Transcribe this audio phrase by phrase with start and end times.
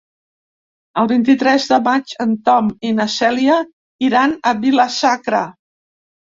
[1.01, 3.61] El vint-i-tres de maig en Tom i na Cèlia
[4.11, 5.47] iran a Vila-sacra.